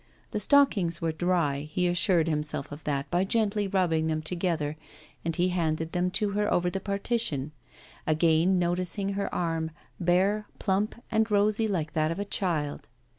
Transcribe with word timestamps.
The 0.31 0.39
stockings 0.39 0.99
were 0.99 1.11
dry, 1.11 1.59
he 1.71 1.87
assured 1.87 2.27
himself 2.27 2.71
of 2.71 2.85
that 2.85 3.07
by 3.11 3.23
gently 3.23 3.67
rubbing 3.67 4.07
them 4.07 4.23
together, 4.23 4.75
and 5.23 5.35
he 5.35 5.49
handed 5.49 5.91
them 5.91 6.09
to 6.09 6.31
her 6.31 6.51
over 6.51 6.71
the 6.71 6.79
partition; 6.79 7.51
again 8.07 8.57
noticing 8.57 9.09
her 9.09 9.31
arm, 9.31 9.69
bare, 9.99 10.47
plump 10.57 10.95
and 11.11 11.29
rosy 11.29 11.67
like 11.67 11.93
that 11.93 12.09
of 12.09 12.17
a 12.17 12.25
child. 12.25 12.89